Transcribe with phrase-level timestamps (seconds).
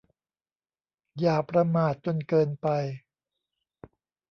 [1.19, 2.67] อย่าประมาทจนเกินไป